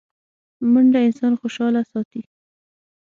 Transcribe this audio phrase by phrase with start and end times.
[0.71, 2.21] منډه انسان خوشحاله ساتي